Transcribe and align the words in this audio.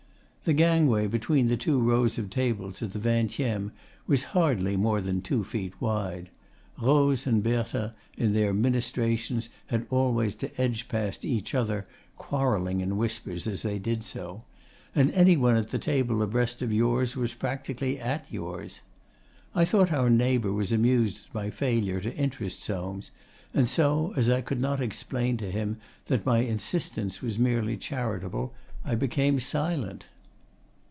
The 0.43 0.53
gangway 0.53 1.05
between 1.05 1.49
the 1.49 1.55
two 1.55 1.79
rows 1.79 2.17
of 2.17 2.31
tables 2.31 2.81
at 2.81 2.93
the 2.93 2.99
Vingtieme 2.99 3.71
was 4.07 4.23
hardly 4.33 4.75
more 4.75 4.99
than 4.99 5.21
two 5.21 5.43
feet 5.43 5.79
wide 5.79 6.31
(Rose 6.81 7.27
and 7.27 7.43
Berthe, 7.43 7.93
in 8.17 8.33
their 8.33 8.51
ministrations, 8.51 9.49
had 9.67 9.85
always 9.91 10.33
to 10.37 10.59
edge 10.59 10.87
past 10.87 11.25
each 11.25 11.53
other, 11.53 11.85
quarrelling 12.17 12.81
in 12.81 12.97
whispers 12.97 13.45
as 13.45 13.61
they 13.61 13.77
did 13.77 14.03
so), 14.03 14.43
and 14.95 15.11
any 15.11 15.37
one 15.37 15.55
at 15.55 15.69
the 15.69 15.77
table 15.77 16.23
abreast 16.23 16.63
of 16.63 16.73
yours 16.73 17.15
was 17.15 17.35
practically 17.35 17.99
at 17.99 18.33
yours. 18.33 18.81
I 19.53 19.63
thought 19.63 19.91
our 19.91 20.09
neighbour 20.09 20.51
was 20.51 20.71
amused 20.71 21.27
at 21.27 21.35
my 21.35 21.51
failure 21.51 22.01
to 22.01 22.15
interest 22.15 22.63
Soames, 22.63 23.11
and 23.53 23.69
so, 23.69 24.11
as 24.17 24.27
I 24.27 24.41
could 24.41 24.59
not 24.59 24.81
explain 24.81 25.37
to 25.37 25.51
him 25.51 25.77
that 26.07 26.25
my 26.25 26.39
insistence 26.39 27.21
was 27.21 27.37
merely 27.37 27.77
charitable, 27.77 28.55
I 28.83 28.95
became 28.95 29.39
silent. 29.39 30.07